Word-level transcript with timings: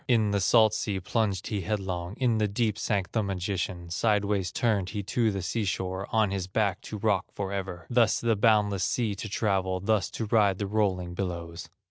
In 0.07 0.31
the 0.31 0.41
salt 0.41 0.73
sea 0.73 0.99
plunged 0.99 1.45
he 1.45 1.61
headlong, 1.61 2.15
In 2.17 2.39
the 2.39 2.47
deep 2.47 2.75
sank 2.79 3.11
the 3.11 3.21
magician, 3.21 3.91
Sidewise 3.91 4.51
turned 4.51 4.89
he 4.89 5.03
to 5.03 5.29
the 5.29 5.43
sea 5.43 5.63
shore, 5.63 6.07
On 6.09 6.31
his 6.31 6.47
back 6.47 6.81
to 6.89 6.97
rock 6.97 7.27
forever, 7.35 7.85
Thus 7.87 8.19
the 8.19 8.35
boundless 8.35 8.83
sea 8.83 9.13
to 9.13 9.29
travel, 9.29 9.79
Thus 9.79 10.09
to 10.17 10.25
ride 10.25 10.57
the 10.57 10.65
rolling 10.65 11.13
billows." 11.13 11.69